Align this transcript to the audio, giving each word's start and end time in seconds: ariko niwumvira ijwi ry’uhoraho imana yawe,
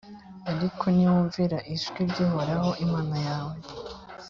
ariko 0.51 0.83
niwumvira 0.95 1.57
ijwi 1.73 2.01
ry’uhoraho 2.09 2.69
imana 2.85 3.15
yawe, 3.27 3.55